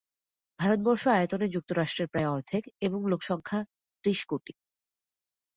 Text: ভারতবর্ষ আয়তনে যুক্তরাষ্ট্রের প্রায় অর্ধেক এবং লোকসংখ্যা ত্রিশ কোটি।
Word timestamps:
ভারতবর্ষ 0.59 1.03
আয়তনে 1.11 1.45
যুক্তরাষ্ট্রের 1.47 2.07
প্রায় 2.07 2.29
অর্ধেক 2.29 2.63
এবং 2.81 2.99
লোকসংখ্যা 3.07 3.59
ত্রিশ 4.03 4.19
কোটি। 4.25 4.53